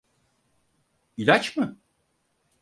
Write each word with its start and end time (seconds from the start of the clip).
İlaç 1.17 1.57
mı? 1.57 1.77